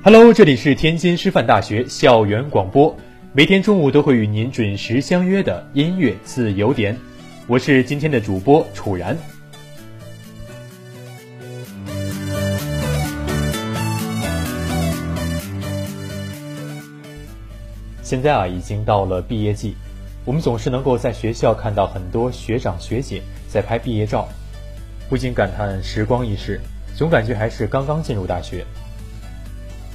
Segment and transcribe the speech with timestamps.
[0.00, 2.96] Hello，这里是天津师范大学校园广播，
[3.32, 6.96] 每天中午都会与您准时相约的音乐自由点，
[7.48, 9.18] 我是今天的主播楚然。
[18.00, 19.74] 现在啊，已经到了毕业季，
[20.24, 24.28] 我们总是能够在学校看到很多学长学姐在拍毕业照，
[25.08, 26.60] 不禁感叹时光易逝，
[26.94, 28.64] 总感觉还是刚刚进入大学。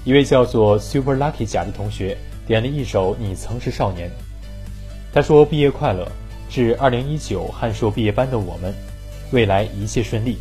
[0.06, 4.09] 一位叫做 Super Lucky 甲的同学点了一首《你曾是少年》，
[5.14, 6.06] 他说：“毕业快乐，
[6.50, 8.74] 致二零一九汉硕毕业班的我们，
[9.31, 10.38] 未来一切顺利。”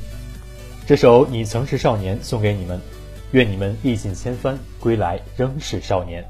[0.84, 2.80] 这首《你曾是少年》送给你们，
[3.30, 6.24] 愿你们历尽千帆，归来仍是少年。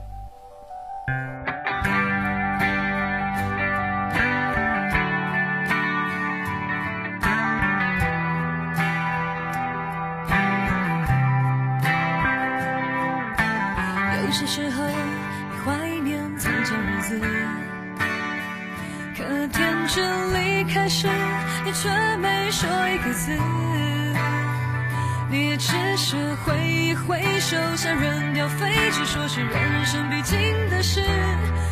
[29.51, 30.39] 人生必经
[30.71, 31.01] 的事，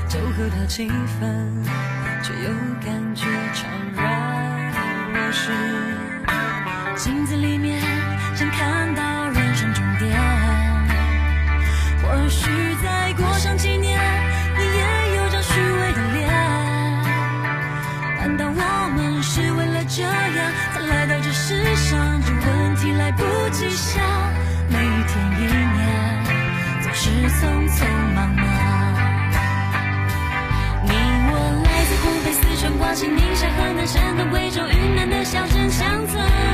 [0.08, 1.64] 就和他几分，
[2.22, 2.50] 却又
[32.93, 36.50] 宁夏、河南、山东、贵州、云南的小镇乡村，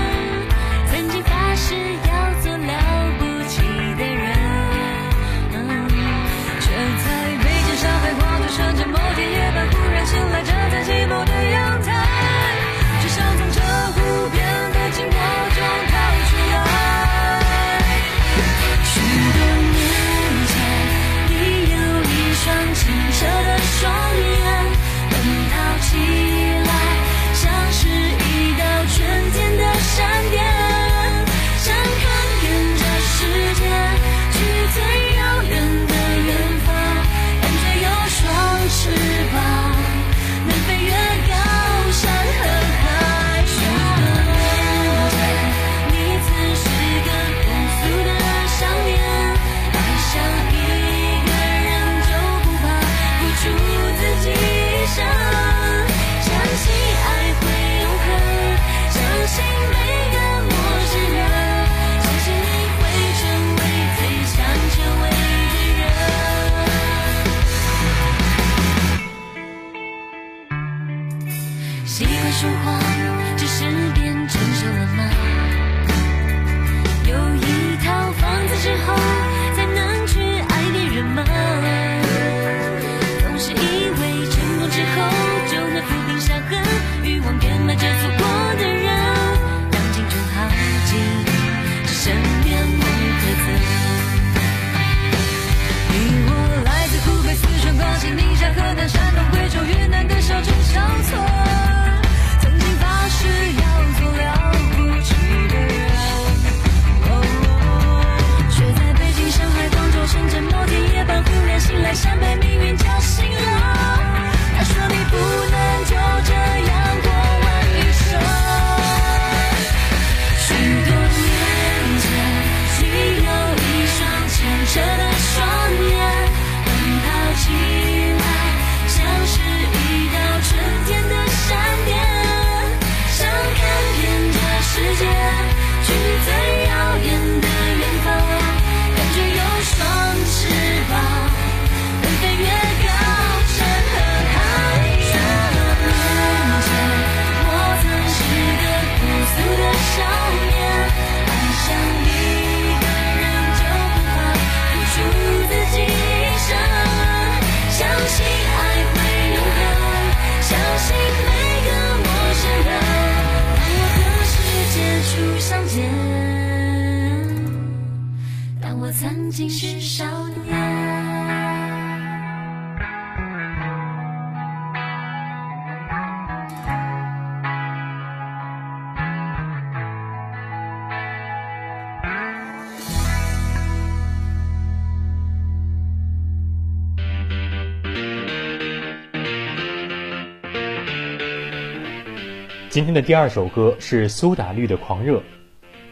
[192.77, 195.17] 今天的第二首歌是苏打绿的《狂热》，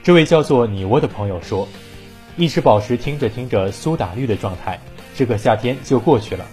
[0.02, 1.66] 这位叫做你窝的朋友说，
[2.36, 4.78] 一直保持听着听着苏打绿的状态，
[5.16, 6.44] 这个夏天就过去了。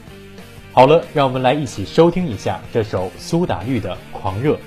[0.71, 4.57] 好了，让我们来一起收听一下这首苏打绿的《狂热》。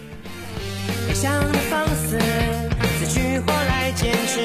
[1.14, 1.32] 想
[1.70, 4.40] 放肆，死去活来坚持，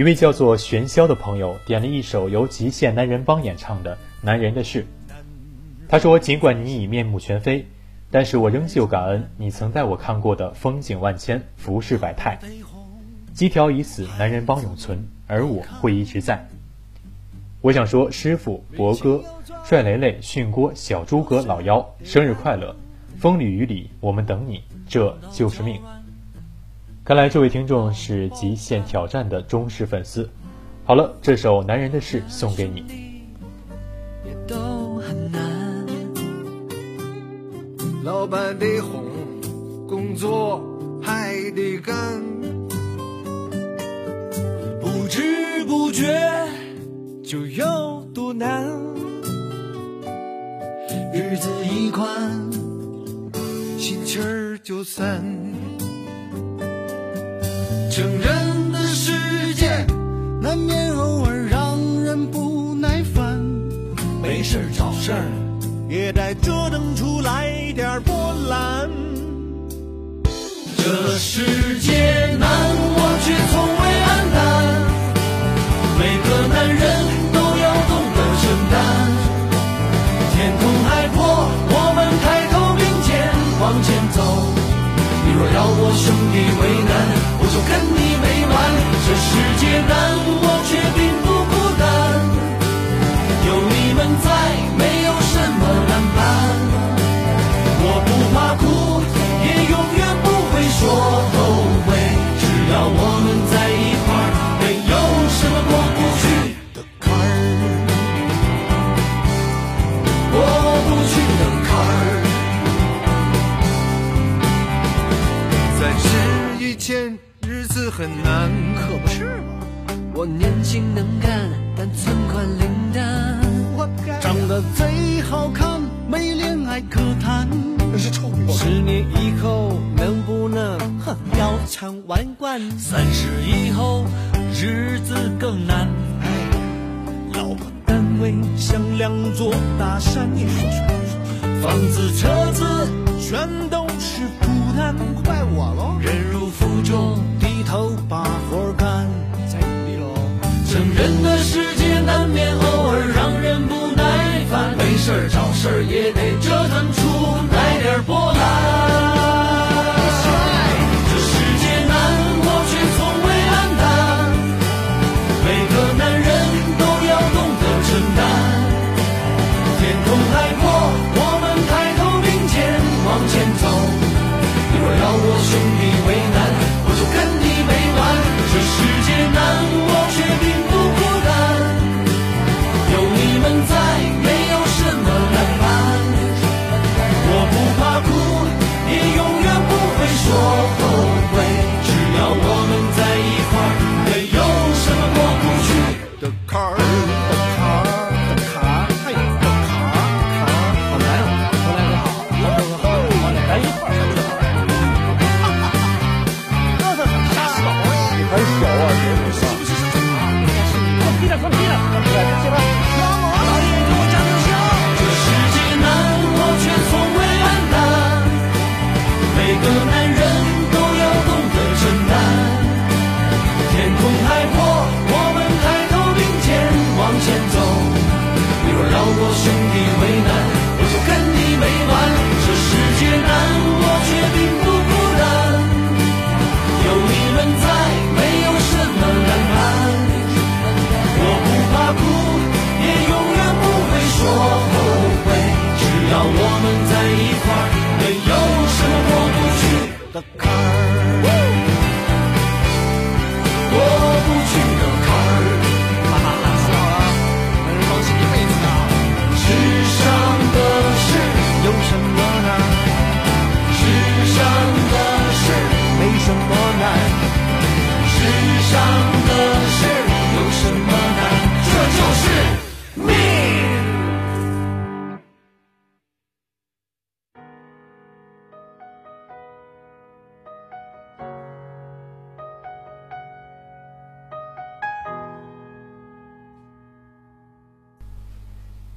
[0.00, 4.82] 一位叫做玄霄的朋友点了一首由极限男人帮演唱的《男人的事》。
[5.90, 7.66] 他说：“尽管你已面目全非，
[8.10, 12.38] 但是我仍旧感恩你曾带我看过的风景万千，浮世百态。
[13.34, 16.48] 机条已死，男人帮永存，而我会一直在。”
[17.60, 19.22] 我想说，师傅、博哥、
[19.66, 22.74] 帅雷雷、迅锅、小诸葛、老妖，生日快乐！
[23.18, 25.78] 风里雨里，我们等你，这就是命。
[27.02, 30.28] 看来这位听众是极限挑战的忠实粉丝。
[30.84, 32.84] 好了，这首《男人的事》送给你。
[34.46, 35.40] 都很难。
[38.02, 39.04] 老板得哄，
[39.88, 40.62] 工作
[41.02, 41.94] 还得干，
[44.80, 46.48] 不知不觉
[47.22, 48.66] 就有多难。
[51.12, 52.50] 日子一宽，
[53.78, 55.24] 心气儿就散。
[57.90, 59.68] 成人的世界
[60.40, 63.36] 难免偶尔让人不耐烦。
[64.22, 65.24] 没事儿找事儿
[65.88, 68.14] 也得折腾出来点波
[68.48, 68.88] 澜。
[70.76, 72.48] 这世界难
[72.96, 74.38] 忘却从未黯淡。
[75.98, 76.82] 每个男人
[77.34, 78.76] 都要懂得承担。
[80.32, 81.18] 天空海阔
[81.72, 83.10] 我们抬头并肩
[83.60, 84.70] 往前走。
[85.26, 87.19] 你若要我兄弟为难
[87.52, 88.54] 就跟你没完。
[89.06, 89.92] 这世界难
[90.42, 91.19] 我却并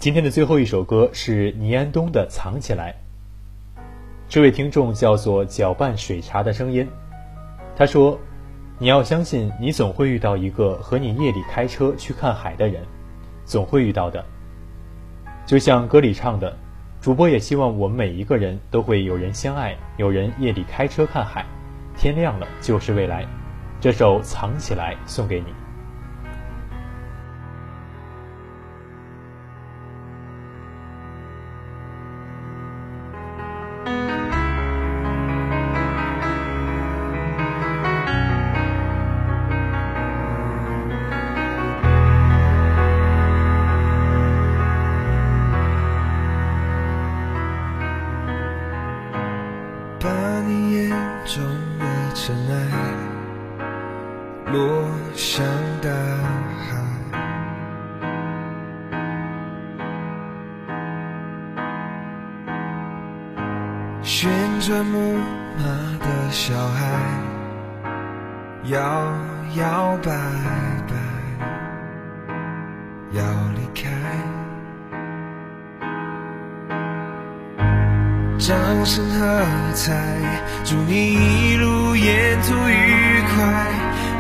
[0.04, 2.94] 今天的最后一首歌是倪安东的藏起来。
[4.28, 6.86] 这位听众叫做搅拌水茶的声音
[7.74, 8.20] 他说
[8.78, 12.84] 你要相信你总会遇到一个和你夜里开车去看海的人
[13.46, 14.22] 总会遇到的。
[15.46, 16.54] 就像歌里唱的
[17.00, 21.46] 主播也希望我们每一个人都会有人相爱有人夜里开车看海
[21.96, 23.26] 天亮了就是未来。
[23.80, 25.63] 这首藏起来送给你。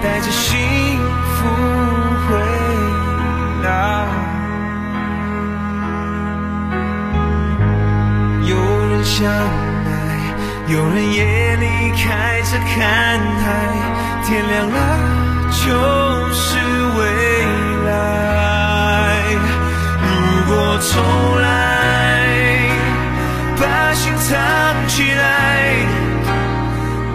[0.03, 0.59] 带着幸
[1.35, 1.47] 福
[2.27, 2.35] 回
[3.63, 3.67] 来。
[8.45, 8.57] 有
[8.89, 9.89] 人相爱，
[10.67, 12.83] 有人也离开车看
[13.39, 13.45] 海，
[14.25, 14.77] 天亮了
[15.51, 15.63] 就
[16.33, 16.59] 是
[16.97, 17.01] 未
[17.85, 17.91] 来。
[20.03, 20.07] 如
[20.53, 20.91] 果重
[21.41, 21.47] 来，
[23.57, 24.29] 把心藏
[24.89, 25.23] 起来，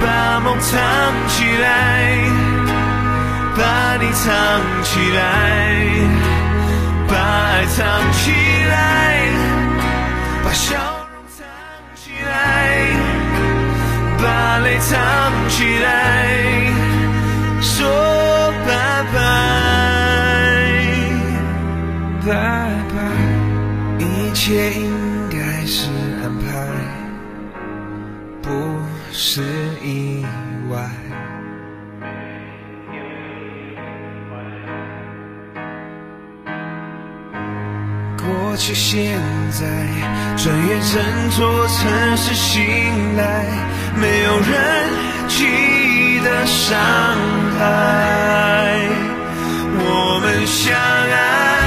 [0.00, 0.80] 把梦藏
[1.28, 1.66] 起来，
[3.58, 4.24] 把你藏
[4.84, 5.20] 起来，
[7.08, 8.30] 把爱藏起
[8.70, 8.72] 来，
[10.44, 10.76] 把笑
[11.12, 11.44] 容藏
[11.96, 12.30] 起来，
[14.22, 14.94] 把泪藏
[15.48, 15.86] 起来，
[38.68, 39.18] 是、现
[39.50, 39.64] 在，
[40.36, 43.46] 穿越整座城市醒来，
[43.96, 44.90] 没有人
[45.26, 46.78] 记得伤
[47.58, 48.76] 害。
[49.80, 51.57] 我们相爱，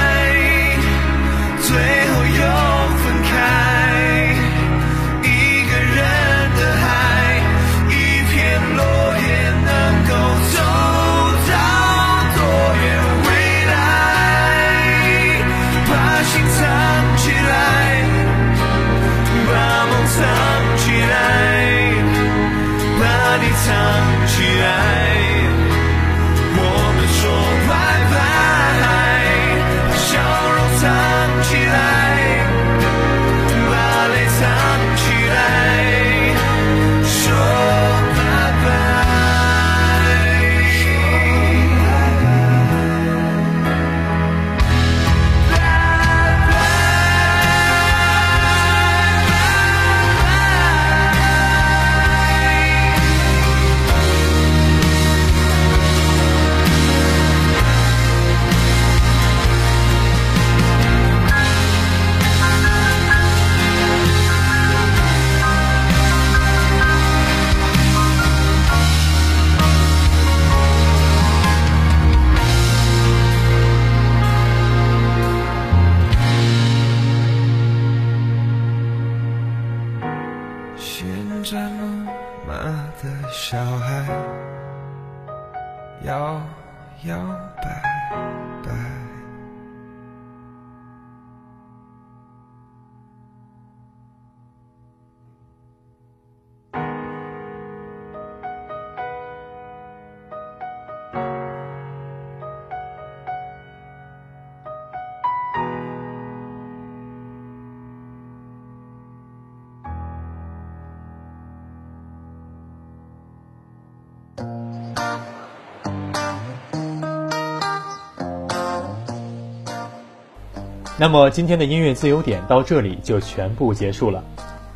[121.02, 124.22] 那么今天的音乐自由点到这里就全部结束了。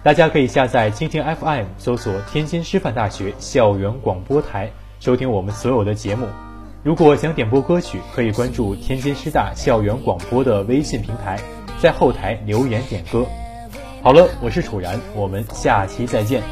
[0.03, 6.27] 大家可以下载蜻蜓 FM，搜索天津师范大学校园广播台，收听我们所有的节目。
[6.83, 11.39] 如果想点播歌曲，可以关注天津师大校园广播的微信平台，
[11.81, 13.25] 在后台留言点歌。
[14.03, 16.43] 好了，我是楚然，我们下期再见。